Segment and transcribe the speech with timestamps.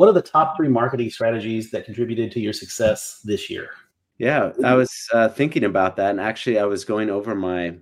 [0.00, 3.68] what are the top three marketing strategies that contributed to your success this year?
[4.16, 7.76] Yeah, I was uh, thinking about that, and actually, I was going over my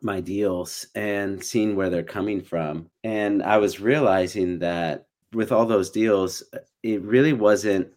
[0.00, 5.66] my deals and seeing where they're coming from, and I was realizing that with all
[5.66, 6.44] those deals,
[6.84, 7.88] it really wasn't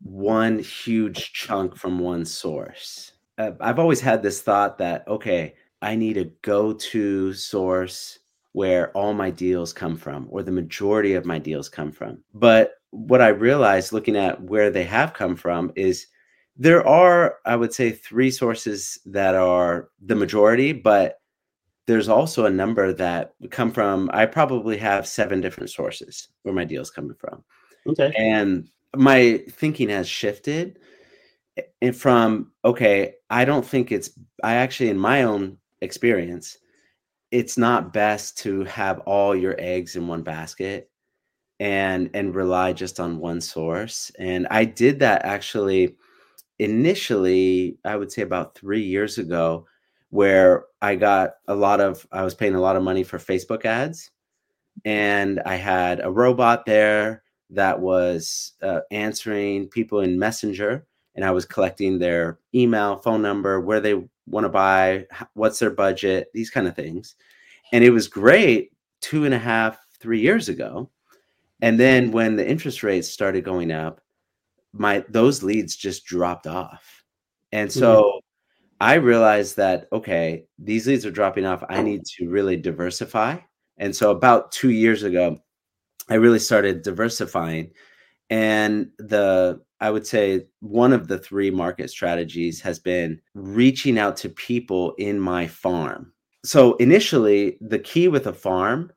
[0.00, 3.12] one huge chunk from one source.
[3.36, 5.52] Uh, I've always had this thought that okay,
[5.82, 8.20] I need a go-to source
[8.54, 12.22] where all my deals come from or the majority of my deals come from.
[12.32, 16.06] But what I realized looking at where they have come from is
[16.56, 21.18] there are, I would say, three sources that are the majority, but
[21.88, 26.64] there's also a number that come from, I probably have seven different sources where my
[26.64, 27.42] deals coming from.
[27.88, 28.12] Okay.
[28.16, 30.78] And my thinking has shifted
[31.82, 34.10] eh, from, okay, I don't think it's,
[34.44, 36.56] I actually, in my own experience,
[37.34, 40.88] it's not best to have all your eggs in one basket
[41.58, 45.96] and and rely just on one source and i did that actually
[46.60, 49.66] initially i would say about 3 years ago
[50.10, 53.64] where i got a lot of i was paying a lot of money for facebook
[53.64, 54.12] ads
[54.84, 61.32] and i had a robot there that was uh, answering people in messenger and i
[61.32, 66.50] was collecting their email phone number where they want to buy, what's their budget, these
[66.50, 67.14] kind of things.
[67.72, 70.90] And it was great two and a half, three years ago.
[71.60, 74.00] And then when the interest rates started going up,
[74.72, 77.04] my those leads just dropped off.
[77.52, 78.18] And so mm-hmm.
[78.80, 81.62] I realized that okay, these leads are dropping off.
[81.68, 83.38] I need to really diversify.
[83.78, 85.38] And so about 2 years ago,
[86.08, 87.70] I really started diversifying
[88.30, 94.16] and the I would say one of the three market strategies has been reaching out
[94.16, 96.10] to people in my farm.
[96.42, 98.90] So initially, the key with a farm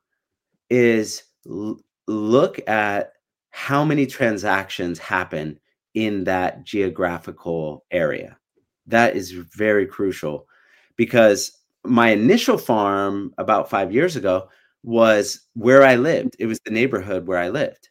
[0.70, 3.12] is l- look at
[3.50, 5.60] how many transactions happen
[5.92, 8.38] in that geographical area.
[8.86, 10.48] That is very crucial
[10.96, 11.52] because
[11.84, 14.48] my initial farm about five years ago
[14.82, 16.36] was where I lived.
[16.38, 17.90] It was the neighborhood where I lived.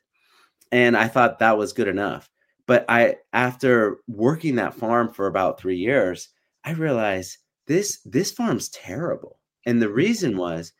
[0.71, 2.27] And I thought that was good enough.
[2.67, 6.29] But I, after working that farm for about three years,
[6.63, 9.39] I realized this this farm's terrible.
[9.65, 10.73] And the reason was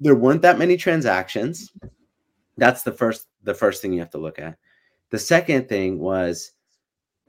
[0.00, 1.72] there weren't that many transactions.
[2.56, 4.58] That's the first the first thing you have to look at.
[5.10, 6.52] The second thing was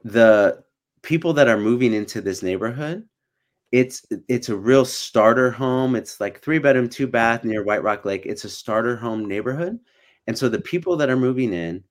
[0.04, 0.64] the
[1.02, 3.08] people that are moving into this neighborhood.
[3.72, 5.96] It's it's a real starter home.
[5.96, 8.26] It's like three bedroom, two bath near White Rock Lake.
[8.26, 9.80] It's a starter home neighborhood.
[10.28, 11.84] And so the people that are moving in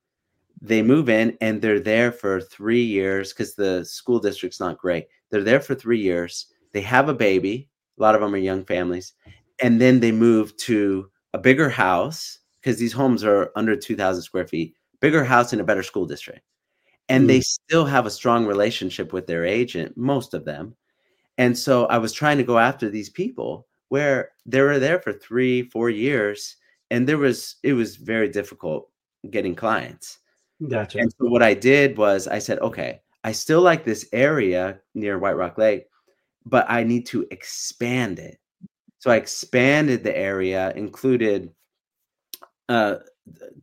[0.62, 5.08] they move in and they're there for three years because the school district's not great.
[5.28, 6.46] They're there for three years.
[6.72, 7.68] They have a baby.
[7.98, 9.12] A lot of them are young families.
[9.60, 14.46] And then they move to a bigger house because these homes are under 2,000 square
[14.46, 16.42] feet, bigger house in a better school district.
[17.08, 17.28] And mm.
[17.28, 20.76] they still have a strong relationship with their agent, most of them.
[21.38, 25.12] And so I was trying to go after these people where they were there for
[25.12, 26.56] three, four years.
[26.92, 28.88] And there was, it was very difficult
[29.28, 30.18] getting clients.
[30.68, 30.98] Gotcha.
[30.98, 35.18] And so what I did was I said, okay, I still like this area near
[35.18, 35.86] White Rock Lake,
[36.44, 38.38] but I need to expand it.
[38.98, 41.50] So I expanded the area, included
[42.68, 42.96] uh,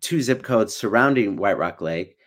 [0.02, 2.18] two zip codes surrounding White Rock Lake,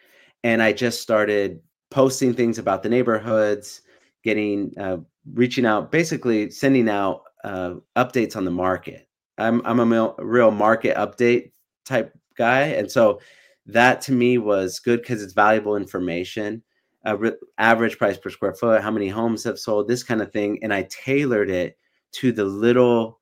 [0.45, 3.83] and I just started posting things about the neighborhoods,
[4.25, 4.99] getting, uh,
[5.35, 9.09] reaching out, basically sending out uh, updates on the market.
[9.39, 11.53] I'm I'm a real market update
[11.85, 13.21] type guy, and so
[13.67, 16.63] that to me was good because it's valuable information.
[17.07, 20.31] Uh, re- average price per square foot how many homes have sold this kind of
[20.31, 21.77] thing and i tailored it
[22.13, 23.19] to the little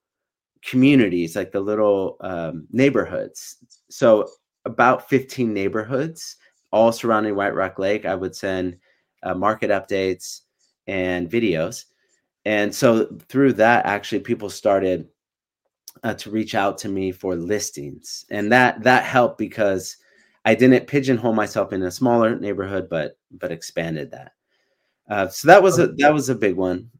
[0.62, 3.56] communities like the little um, neighborhoods.
[3.89, 4.28] So
[4.67, 6.37] about 15 neighborhoods
[6.72, 8.77] all surrounding white rock lake i would send
[9.22, 10.43] uh, market updates
[10.87, 11.84] and videos.
[12.45, 15.09] And so through that actually people started
[16.03, 18.25] uh, to reach out to me for listings.
[18.31, 19.97] And that that helped because
[20.45, 24.33] I didn't pigeonhole myself in a smaller neighborhood, but but expanded that.
[25.09, 26.91] Uh, so that was a that was a big one.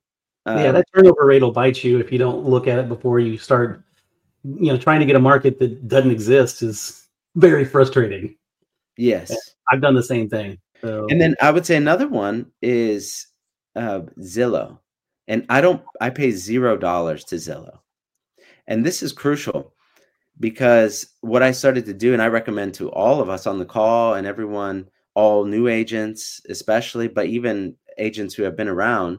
[0.47, 3.21] Um, yeah, that turnover rate will bite you if you don't look at it before
[3.21, 3.83] you start.
[4.43, 8.37] You know, trying to get a market that doesn't exist is very frustrating.
[8.97, 9.35] Yes,
[9.71, 10.59] I've done the same thing.
[10.81, 11.07] So.
[11.11, 13.27] And then I would say another one is
[13.77, 14.79] uh, Zillow,
[15.29, 15.83] and I don't.
[16.01, 17.79] I pay zero dollars to Zillow,
[18.67, 19.75] and this is crucial
[20.41, 23.67] because what I started to do, and I recommend to all of us on the
[23.67, 29.19] call and everyone, all new agents, especially, but even agents who have been around,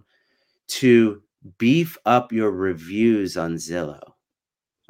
[0.67, 1.21] to
[1.57, 4.01] beef up your reviews on Zillow.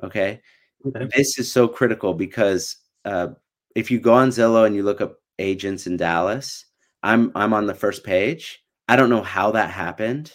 [0.01, 0.41] Okay.
[0.85, 1.07] okay.
[1.15, 3.29] This is so critical because uh,
[3.75, 6.65] if you go on Zillow and you look up agents in Dallas,
[7.03, 8.63] I'm I'm on the first page.
[8.87, 10.31] I don't know how that happened.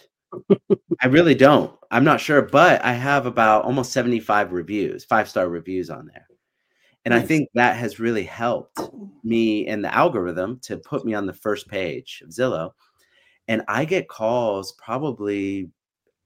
[1.01, 1.73] I really don't.
[1.91, 6.27] I'm not sure, but I have about almost 75 reviews, five star reviews on there.
[7.05, 7.23] And nice.
[7.23, 8.79] I think that has really helped
[9.23, 12.71] me and the algorithm to put me on the first page of Zillow.
[13.47, 15.69] And I get calls probably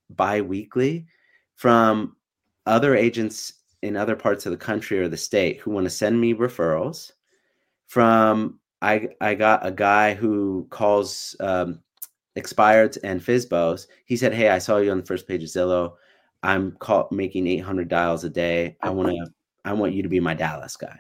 [0.10, 1.06] bi weekly
[1.56, 2.16] from
[2.66, 6.20] other agents in other parts of the country or the state who want to send
[6.20, 7.12] me referrals
[7.88, 11.82] from I I got a guy who calls um,
[12.36, 13.88] expired and FSBOs.
[14.06, 15.94] He said, "Hey, I saw you on the first page of Zillow.
[16.44, 18.78] I'm call, making 800 dials a day.
[18.82, 19.28] I oh, want to
[19.66, 21.00] I want you to be my Dallas guy."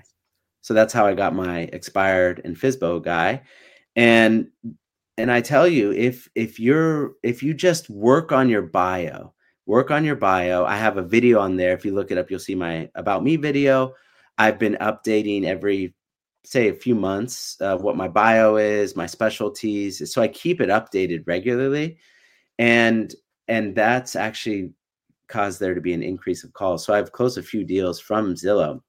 [0.61, 3.41] So that's how I got my expired and FSBO guy.
[3.95, 4.47] And
[5.17, 9.33] and I tell you, if if you're if you just work on your bio,
[9.65, 10.65] work on your bio.
[10.65, 11.73] I have a video on there.
[11.73, 13.93] If you look it up, you'll see my about me video.
[14.37, 15.93] I've been updating every
[16.43, 20.69] say a few months uh, what my bio is my specialties so i keep it
[20.69, 21.97] updated regularly
[22.59, 23.15] and
[23.47, 24.71] and that's actually
[25.27, 26.85] caused there to be an increase of calls.
[26.85, 28.81] So i've closed a few deals from zillow.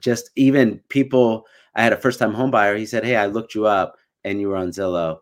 [0.00, 3.54] Just even people i had a first time home buyer he said hey i looked
[3.54, 5.18] you up and you were on zillow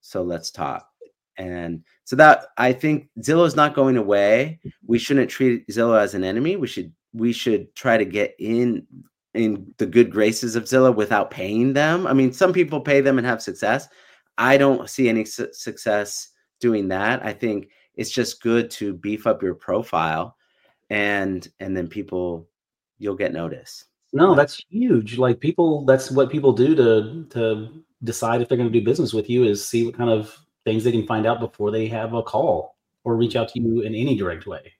[0.00, 0.86] so let's talk.
[1.36, 4.60] And so that i think zillow is not going away.
[4.86, 6.56] We shouldn't treat zillow as an enemy.
[6.56, 8.86] We should we should try to get in
[9.34, 12.06] in the good graces of Zillow without paying them.
[12.06, 13.88] I mean, some people pay them and have success.
[14.38, 16.28] I don't see any su- success
[16.60, 17.24] doing that.
[17.24, 20.36] I think it's just good to beef up your profile
[20.90, 22.48] and and then people
[22.98, 23.84] you'll get notice.
[24.12, 25.18] No, that's huge.
[25.18, 29.12] Like people that's what people do to to decide if they're going to do business
[29.12, 32.14] with you is see what kind of things they can find out before they have
[32.14, 33.40] a call or reach mm-hmm.
[33.40, 34.72] out to you in any direct way.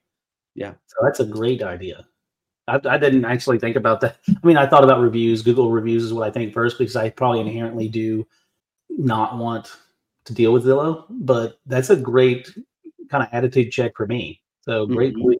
[0.55, 0.73] Yeah.
[0.87, 2.05] So that's a great idea.
[2.69, 4.17] I, I, didn't actually think about that.
[4.29, 5.41] I mean, I thought about reviews.
[5.41, 8.25] Google reviews is what I think first because I probably inherently do
[8.89, 9.71] not want
[10.25, 12.49] to deal with Zillow, but that's a great
[13.09, 14.41] kind of attitude check for me.
[14.61, 15.15] So great.
[15.15, 15.33] Mm-hmm.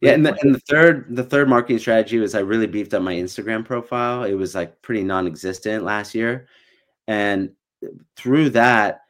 [0.00, 3.02] Yeah, and the, and the third the third marketing strategy was I really beefed up
[3.02, 4.24] my Instagram profile.
[4.24, 6.46] It was like pretty non-existent last year,
[7.08, 7.50] and
[8.16, 9.00] through that,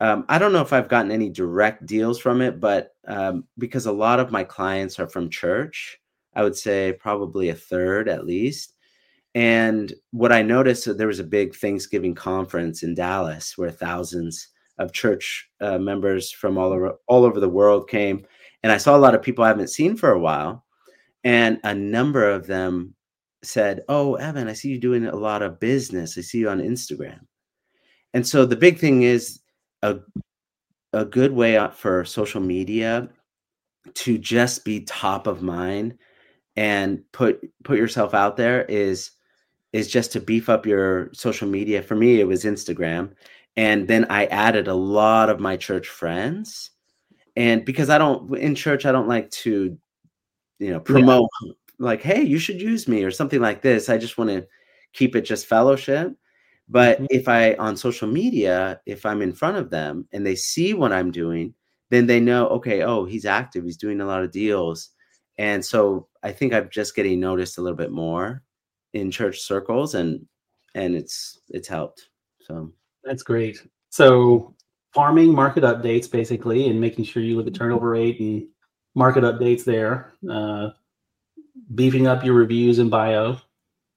[0.00, 3.86] um, I don't know if I've gotten any direct deals from it, but um, because
[3.86, 5.98] a lot of my clients are from church,
[6.36, 8.74] I would say probably a third at least.
[9.34, 14.48] And what I noticed, there was a big Thanksgiving conference in Dallas where thousands
[14.78, 18.24] of church uh, members from all over all over the world came,
[18.62, 20.64] and I saw a lot of people I haven't seen for a while,
[21.24, 22.94] and a number of them
[23.42, 26.16] said, "Oh, Evan, I see you doing a lot of business.
[26.18, 27.20] I see you on Instagram."
[28.14, 29.40] And so the big thing is
[29.82, 29.98] a
[30.92, 33.08] a good way for social media
[33.94, 35.98] to just be top of mind
[36.56, 39.10] and put put yourself out there is
[39.72, 41.82] is just to beef up your social media.
[41.82, 43.10] For me, it was Instagram.
[43.56, 46.70] And then I added a lot of my church friends.
[47.36, 49.76] And because I don't in church, I don't like to,
[50.60, 51.52] you know, promote yeah.
[51.80, 53.88] like, hey, you should use me or something like this.
[53.88, 54.46] I just want to
[54.92, 56.14] keep it just fellowship.
[56.68, 57.06] But mm-hmm.
[57.10, 60.92] if I on social media, if I'm in front of them and they see what
[60.92, 61.52] I'm doing,
[61.90, 64.90] then they know, okay, oh, he's active, he's doing a lot of deals
[65.38, 68.42] and so I think I'm just getting noticed a little bit more
[68.92, 70.26] in church circles, and
[70.74, 72.08] and it's it's helped.
[72.40, 72.72] So
[73.02, 73.58] that's great.
[73.90, 74.54] So
[74.92, 78.46] farming market updates basically, and making sure you look at turnover rate and
[78.94, 80.14] market updates there.
[80.30, 80.70] Uh,
[81.74, 83.34] beefing up your reviews and bio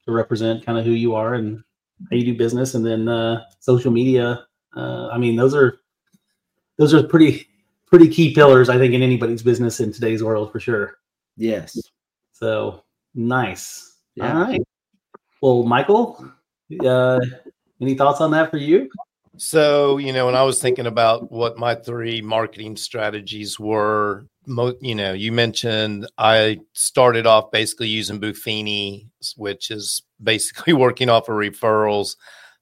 [0.06, 1.63] to represent kind of who you are and
[2.10, 4.46] how you do business, and then uh, social media.
[4.75, 5.79] Uh, I mean, those are
[6.77, 7.48] those are pretty
[7.88, 10.98] pretty key pillars, I think, in anybody's business in today's world for sure.
[11.38, 11.79] Yes.
[12.34, 12.84] So
[13.15, 13.96] nice.
[14.15, 14.34] Yeah.
[14.34, 14.62] All right.
[15.41, 16.32] Well, Michael,
[16.84, 17.20] uh,
[17.79, 18.89] any thoughts on that for you?
[19.38, 24.75] So, you know, when I was thinking about what my three marketing strategies were, mo-
[24.82, 31.29] you know, you mentioned I started off basically using Buffini, which is basically working off
[31.29, 32.15] of referrals.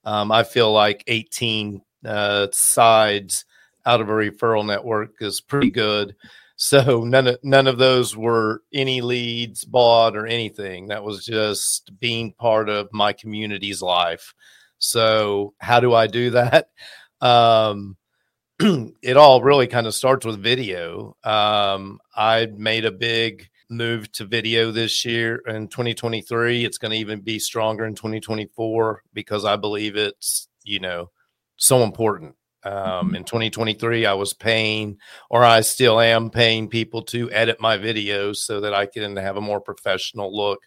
[0.04, 3.46] Um, I feel like 18 uh, sides
[3.86, 6.16] out of a referral network is pretty good.
[6.58, 10.88] So none of none of those were any leads bought or anything.
[10.88, 14.34] That was just being part of my community's life.
[14.78, 16.70] So how do I do that?
[17.22, 17.96] Um,
[18.60, 21.16] it all really kind of starts with video.
[21.24, 26.66] Um, I made a big move to video this year in 2023.
[26.66, 31.10] It's going to even be stronger in 2024 because I believe it's you know
[31.56, 32.36] so important.
[32.66, 34.98] Um, in 2023, I was paying,
[35.30, 39.38] or I still am paying people to edit my videos so that I can have
[39.38, 40.60] a more professional look,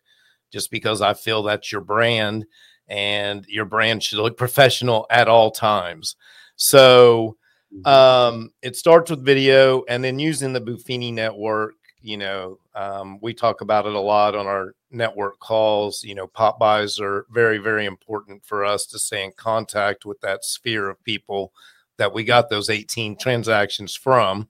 [0.53, 2.47] just because I feel that's your brand.
[2.89, 6.17] and your brand should look professional at all times.
[6.57, 7.37] So
[7.75, 7.87] Mm-hmm.
[7.87, 11.75] um, it starts with video and then using the Buffini network.
[12.01, 16.03] You know, um, we talk about it a lot on our network calls.
[16.03, 20.45] You know, pop-bys are very, very important for us to stay in contact with that
[20.45, 21.53] sphere of people
[21.99, 24.49] that we got those 18 transactions from.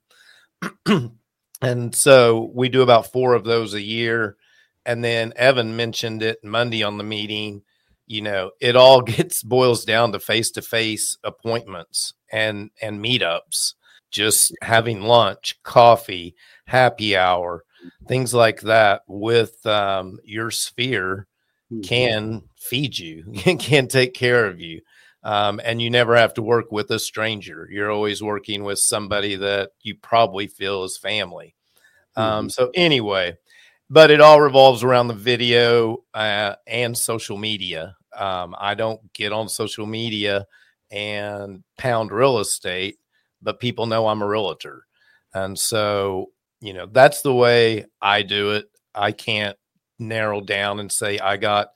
[1.63, 4.37] and so we do about four of those a year.
[4.87, 7.63] And then Evan mentioned it Monday on the meeting.
[8.07, 13.75] You know, it all gets boils down to face to face appointments and and meetups,
[14.11, 16.35] just having lunch, coffee,
[16.67, 17.65] happy hour,
[18.07, 21.27] things like that with um, your sphere
[21.71, 21.83] Mm-hmm.
[21.83, 23.25] can feed you,
[23.59, 24.81] can take care of you.
[25.29, 27.69] Um, and you never have to work with a stranger.
[27.71, 31.55] You're always working with somebody that you probably feel is family.
[32.17, 32.53] Um, Mhm.
[32.53, 33.37] so, anyway,
[33.91, 37.97] but it all revolves around the video uh, and social media.
[38.17, 40.47] Um, I don't get on social media
[40.91, 42.99] and pound real estate,
[43.43, 44.85] but people know I'm a realtor.
[45.35, 48.67] And so, you know, that's the way I do it.
[48.95, 49.57] I can't
[49.99, 51.69] narrow down and say I got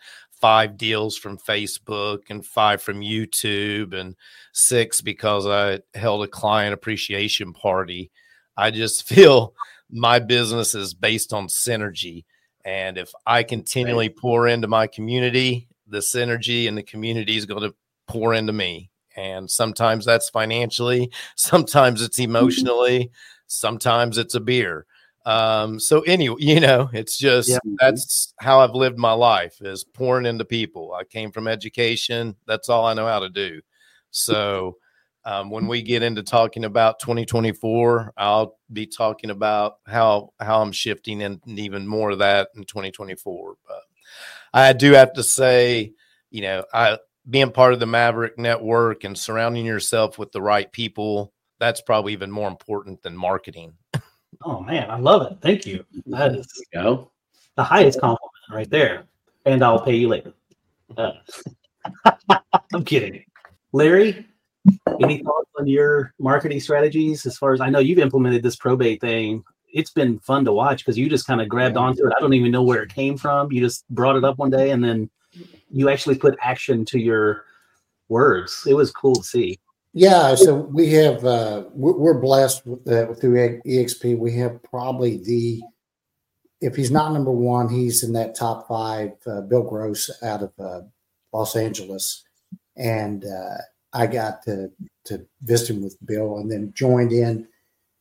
[0.42, 4.16] five deals from Facebook and five from YouTube and
[4.52, 8.10] six because I held a client appreciation party.
[8.56, 9.54] I just feel
[9.88, 12.24] my business is based on synergy.
[12.64, 17.62] And if I continually pour into my community, the synergy and the community is going
[17.62, 17.74] to
[18.08, 18.90] pour into me.
[19.16, 22.36] And sometimes that's financially, sometimes it's mm-hmm.
[22.36, 23.12] emotionally,
[23.46, 24.86] sometimes it's a beer.
[25.24, 27.58] Um, so anyway, you know, it's just Yeah.
[27.78, 30.92] that's how I've lived my life is pouring into people.
[30.92, 32.36] I came from education.
[32.46, 33.60] That's all I know how to do.
[34.10, 34.76] So
[35.24, 40.72] um, when we get into talking about 2024, I'll be talking about how how I'm
[40.72, 43.54] shifting and even more of that in 2024.
[43.66, 43.82] But
[44.52, 45.92] I do have to say,
[46.30, 46.98] you know, I
[47.30, 52.12] being part of the Maverick network and surrounding yourself with the right people, that's probably
[52.12, 53.74] even more important than marketing.
[54.44, 55.38] Oh man, I love it.
[55.40, 55.84] Thank you.
[56.06, 57.10] That is There you go.
[57.56, 59.04] the highest compliment right there.
[59.44, 60.32] And I'll pay you later.
[60.96, 61.12] Uh,
[62.74, 63.24] I'm kidding.
[63.72, 64.26] Larry,
[65.02, 69.00] any thoughts on your marketing strategies as far as I know you've implemented this probate
[69.00, 69.42] thing?
[69.72, 72.12] It's been fun to watch because you just kind of grabbed onto it.
[72.16, 73.50] I don't even know where it came from.
[73.50, 75.08] You just brought it up one day and then
[75.70, 77.44] you actually put action to your
[78.08, 78.64] words.
[78.68, 79.58] It was cool to see.
[79.94, 82.84] Yeah, so we have uh, we're blessed with,
[83.20, 84.16] through EXP.
[84.18, 85.62] We have probably the
[86.62, 89.10] if he's not number one, he's in that top five.
[89.26, 90.80] Uh, Bill Gross out of uh,
[91.32, 92.22] Los Angeles,
[92.76, 93.58] and uh,
[93.92, 94.70] I got to
[95.04, 97.46] to visit him with Bill, and then joined in,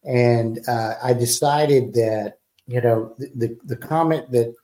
[0.06, 4.56] and uh, I decided that you know the, the the comment that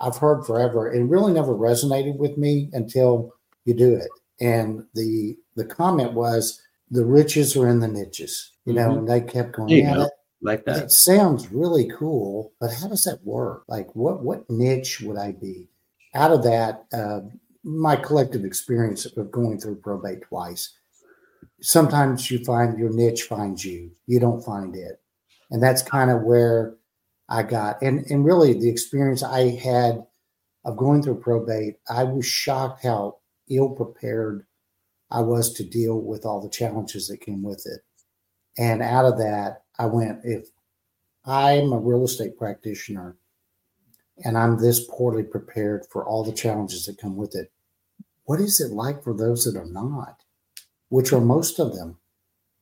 [0.00, 3.32] I've heard forever, and really never resonated with me until
[3.64, 8.72] you do it, and the the comment was the riches are in the niches, you
[8.72, 8.98] know, Mhm.
[8.98, 10.00] and they kept going, yeah, go.
[10.02, 10.12] that,
[10.42, 10.90] Like that that.
[10.92, 13.64] sounds really cool, but how does that work?
[13.68, 15.68] Like, what what niche would I be?
[16.14, 17.20] Out of that, uh,
[17.64, 20.72] my collective experience of going through probate twice,
[21.60, 23.90] sometimes you find your niche finds you.
[24.06, 25.00] You don't find it,
[25.50, 26.76] and that's kind of where
[27.28, 27.82] I got.
[27.82, 30.06] And and really, the experience I had
[30.64, 34.46] of going through probate, I was shocked how ill prepared
[35.10, 37.80] I was to deal with all the challenges that came with it.
[38.58, 40.48] And out of that, I went, if
[41.24, 43.16] I'm a real estate practitioner
[44.24, 47.52] and I'm this poorly prepared for all the challenges that come with it,
[48.24, 50.22] what is it like for those that are not,
[50.88, 51.98] which are most of them?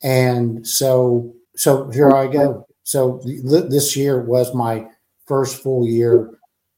[0.03, 2.67] And so, so here I go.
[2.83, 4.87] So this year was my
[5.27, 6.31] first full year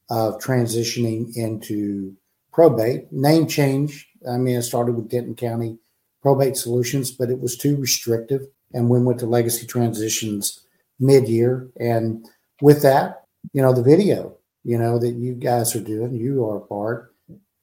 [0.09, 2.15] of transitioning into
[2.53, 3.11] probate.
[3.11, 4.06] Name change.
[4.29, 5.77] I mean, I started with Denton County
[6.21, 10.65] Probate Solutions, but it was too restrictive, and we went to Legacy Transitions
[10.99, 11.69] mid-year.
[11.79, 12.25] And
[12.61, 16.59] with that, you know, the video, you know, that you guys are doing, you are
[16.59, 17.13] part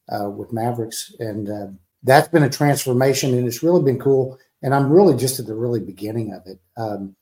[0.08, 1.66] uh, with Mavericks, and uh,
[2.02, 4.38] that's been a transformation, and it's really been cool.
[4.62, 6.58] And I'm really just at the really beginning of it.
[6.76, 7.16] Um,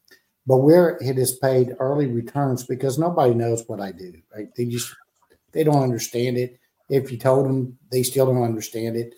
[0.46, 4.48] but where it has paid early returns because nobody knows what I do, right?
[4.56, 4.94] They just
[5.52, 6.58] they don't understand it.
[6.88, 9.14] If you told them, they still don't understand it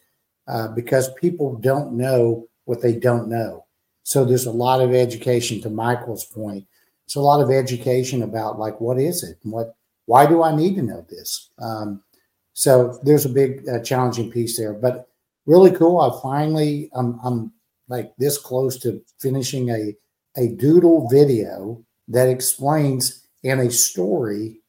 [0.46, 3.64] uh, because people don't know what they don't know.
[4.02, 5.60] So there's a lot of education.
[5.62, 6.66] To Michael's point,
[7.06, 9.74] it's a lot of education about like what is it what
[10.06, 11.50] why do I need to know this.
[11.58, 12.02] Um,
[12.52, 15.08] so there's a big uh, challenging piece there, but
[15.46, 15.98] really cool.
[15.98, 17.52] I finally I'm, I'm
[17.88, 19.96] like this close to finishing a
[20.36, 24.60] a doodle video that explains in a story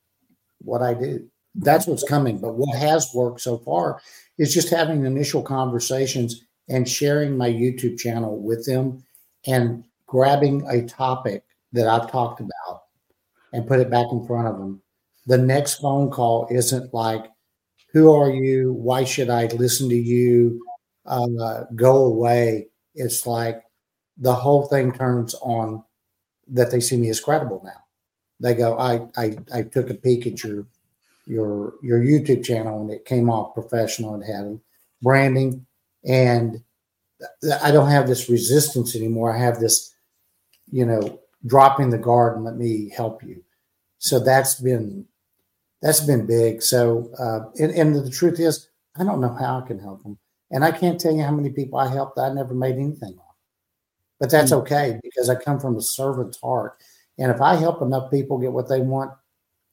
[0.60, 1.27] what I do.
[1.55, 2.38] That's what's coming.
[2.39, 4.01] But what has worked so far
[4.37, 9.03] is just having initial conversations and sharing my YouTube channel with them
[9.47, 12.83] and grabbing a topic that I've talked about
[13.53, 14.81] and put it back in front of them.
[15.27, 17.25] The next phone call isn't like,
[17.93, 18.73] who are you?
[18.73, 20.61] Why should I listen to you?
[21.05, 22.67] Uh, go away.
[22.93, 23.63] It's like
[24.17, 25.83] the whole thing turns on
[26.47, 27.83] that they see me as credible now.
[28.39, 30.65] They go, I, I, I took a peek at your
[31.25, 34.20] your your YouTube channel and it came off professional.
[34.22, 34.60] It had
[35.01, 35.65] branding,
[36.03, 36.62] and
[37.62, 39.36] I don't have this resistance anymore.
[39.36, 39.94] I have this,
[40.72, 43.44] you know, dropping the guard and let me help you.
[43.98, 45.05] So that's been
[45.82, 46.62] that's been big.
[46.62, 48.67] So uh, and, and the truth is,
[48.98, 50.17] I don't know how I can help them,
[50.51, 52.20] and I can't tell you how many people I helped.
[52.20, 53.36] I never made anything on,
[54.20, 54.62] but that's mm-hmm.
[54.62, 56.77] okay because I come from a servant's heart,
[57.17, 59.12] and if I help enough people get what they want,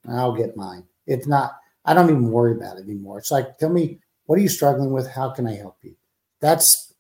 [0.09, 0.85] I'll get mine.
[1.07, 1.53] It's not,
[1.85, 3.19] I don't even worry about it anymore.
[3.19, 5.11] It's like, tell me, what are you struggling with?
[5.11, 5.95] How can I help you?
[6.41, 6.95] That's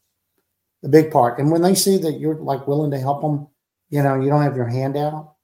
[0.83, 1.39] the big part.
[1.39, 3.49] And when they see that you're like willing to help them,
[3.91, 5.35] you know, you don't have your hand out,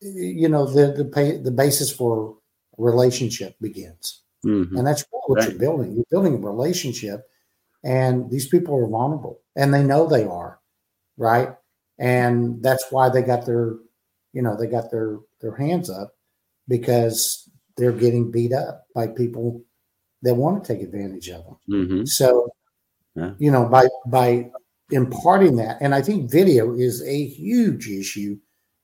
[0.00, 2.36] you know, the, the pay, the basis for
[2.76, 4.22] relationship begins.
[4.44, 4.76] Mm-hmm.
[4.76, 5.48] And that's what right.
[5.48, 5.92] you're building.
[5.94, 7.26] You're building a relationship
[7.84, 10.58] and these people are vulnerable and they know they are
[11.16, 11.50] right
[11.98, 13.74] and that's why they got their
[14.32, 16.14] you know they got their their hands up
[16.66, 17.43] because
[17.76, 19.62] they're getting beat up by people
[20.22, 21.56] that want to take advantage of them.
[21.70, 22.04] Mm-hmm.
[22.06, 22.48] So,
[23.14, 23.32] yeah.
[23.38, 24.50] you know, by by
[24.90, 28.38] imparting that, and I think video is a huge issue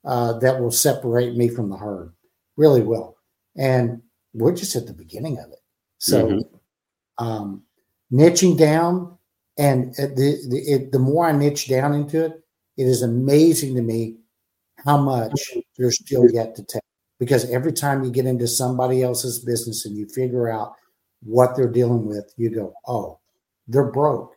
[0.05, 2.13] uh, that will separate me from the herd,
[2.57, 3.17] really will.
[3.57, 5.59] And we're just at the beginning of it.
[5.99, 7.25] So, mm-hmm.
[7.27, 7.63] um,
[8.13, 9.17] niching down,
[9.59, 12.43] and the the, it, the more I niche down into it,
[12.77, 14.17] it is amazing to me
[14.85, 16.83] how much there's still yet to take
[17.21, 20.73] because every time you get into somebody else's business and you figure out
[21.23, 23.21] what they're dealing with, you go, oh,
[23.69, 24.35] they're broke.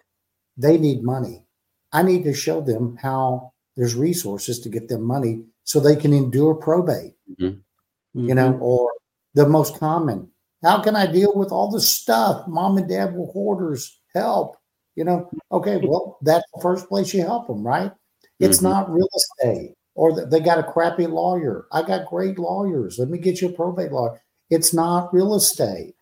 [0.58, 1.46] They need money.
[1.94, 6.14] I need to show them how there's resources to get them money so they can
[6.14, 7.14] endure probate.
[7.40, 8.28] Mm-hmm.
[8.28, 8.92] You know, or
[9.34, 10.30] the most common,
[10.62, 12.48] how can I deal with all the stuff?
[12.48, 14.00] Mom and dad were hoarders.
[14.14, 14.58] Help.
[14.96, 17.92] You know, okay, well, that's the first place you help them, right?
[18.40, 18.68] It's mm-hmm.
[18.68, 21.66] not real estate or they got a crappy lawyer.
[21.72, 22.98] I got great lawyers.
[22.98, 24.22] Let me get you a probate lawyer.
[24.50, 25.96] It's not real estate,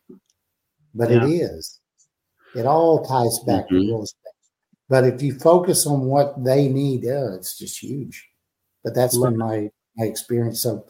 [0.94, 1.26] but yeah.
[1.26, 1.80] it is.
[2.56, 3.76] It all ties back mm-hmm.
[3.76, 4.18] to real estate.
[4.90, 8.28] But if you focus on what they need, yeah, it's just huge.
[8.84, 10.62] But that's Love been my my experience.
[10.62, 10.86] So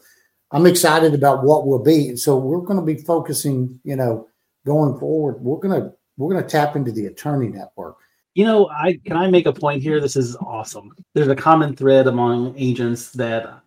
[0.50, 2.08] I'm excited about what will be.
[2.08, 4.28] And So we're going to be focusing, you know,
[4.66, 5.40] going forward.
[5.40, 7.96] We're gonna we're gonna tap into the attorney network
[8.34, 10.00] you know, I can I make a point here?
[10.00, 10.94] This is awesome.
[11.14, 13.62] There's a common thread among agents that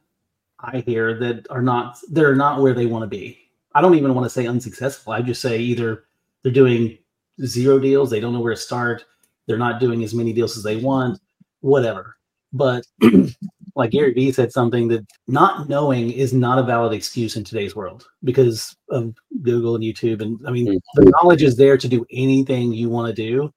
[0.60, 3.40] I hear that are not they're not where they want to be.
[3.74, 5.14] I don't even want to say unsuccessful.
[5.14, 6.06] I just say either
[6.42, 6.98] they're doing
[7.44, 9.06] zero deals, they don't know where to start,
[9.48, 11.20] they're not doing as many deals as they want,
[11.60, 12.16] whatever.
[12.54, 12.86] But
[13.76, 17.76] like Gary Vee said something that not knowing is not a valid excuse in today's
[17.76, 20.22] world because of Google and YouTube.
[20.22, 21.04] And I mean, mm-hmm.
[21.04, 23.54] the knowledge is there to do anything you want to do.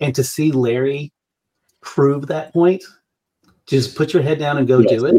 [0.00, 1.12] And to see Larry
[1.80, 2.82] prove that point,
[3.66, 4.90] just put your head down and go yes.
[4.90, 5.18] do it.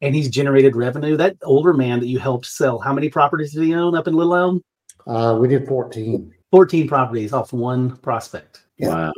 [0.00, 1.16] And he's generated revenue.
[1.16, 4.14] That older man that you helped sell, how many properties did he own up in
[4.14, 4.62] Little Elm?
[5.06, 6.32] Uh, we did 14.
[6.50, 8.62] 14 properties off one prospect.
[8.76, 8.88] Yeah.
[8.88, 9.12] Wow.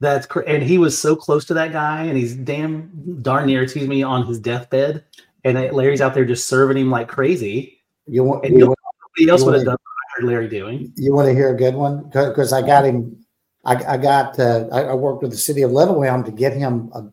[0.00, 2.90] That's cr- and he was so close to that guy, and he's damn
[3.22, 5.04] darn near, excuse me, on his deathbed.
[5.44, 7.80] And Larry's out there just serving him like crazy.
[8.06, 10.92] You want and you nobody else would have done what I heard Larry doing.
[10.96, 12.04] You want to hear a good one?
[12.04, 13.23] Because I got him
[13.64, 16.90] I, I got uh, I, I, worked with the city of Elm to get him
[16.94, 17.10] a,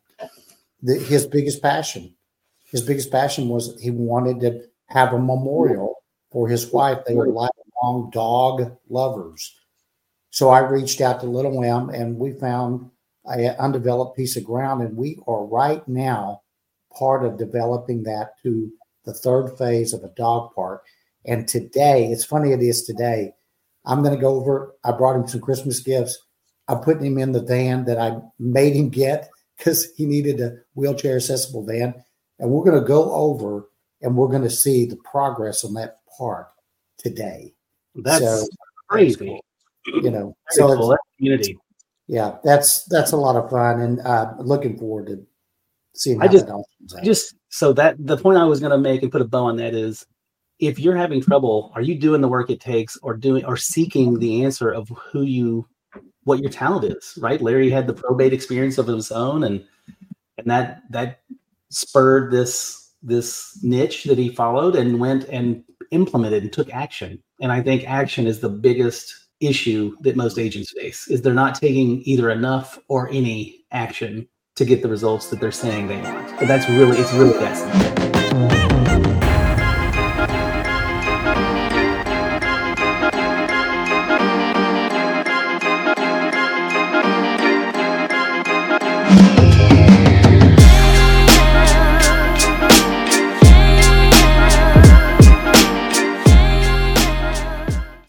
[0.81, 2.13] the, his biggest passion.
[2.65, 5.95] His biggest passion was he wanted to have a memorial
[6.31, 6.99] for his wife.
[7.05, 9.55] They were lifelong dog lovers.
[10.29, 12.89] So I reached out to Little Elm and we found
[13.25, 16.41] an undeveloped piece of ground, and we are right now
[16.97, 18.71] part of developing that to
[19.05, 20.83] the third phase of a dog park.
[21.25, 23.31] And today, it's funny it is today.
[23.85, 24.73] I'm going to go over.
[24.83, 26.19] I brought him some Christmas gifts.
[26.71, 30.57] I'm putting him in the van that I made him get because he needed a
[30.75, 31.93] wheelchair accessible van.
[32.39, 33.69] And we're going to go over
[34.01, 36.49] and we're going to see the progress on that park
[36.97, 37.53] today.
[37.95, 38.47] That's so,
[38.89, 39.39] crazy.
[39.85, 40.97] You know, so cool.
[41.17, 41.57] community.
[42.07, 45.25] Yeah, that's that's a lot of fun, and uh, looking forward to
[45.95, 46.21] seeing.
[46.21, 46.45] I just,
[47.03, 49.55] just so that the point I was going to make and put a bow on
[49.57, 50.05] that is,
[50.59, 54.19] if you're having trouble, are you doing the work it takes, or doing or seeking
[54.19, 55.67] the answer of who you
[56.23, 57.41] what your talent is, right?
[57.41, 59.65] Larry had the probate experience of his own, and
[60.37, 61.21] and that that
[61.69, 67.21] spurred this this niche that he followed and went and implemented and took action.
[67.41, 71.55] And I think action is the biggest issue that most agents face is they're not
[71.55, 76.37] taking either enough or any action to get the results that they're saying they want.
[76.37, 78.00] But that's really it's really simple.